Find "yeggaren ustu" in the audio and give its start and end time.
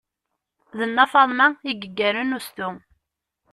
1.81-2.69